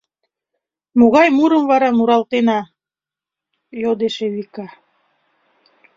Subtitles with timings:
[0.99, 2.59] —Могай мурым вара муралтена?—
[3.81, 4.67] йодеш Эвика.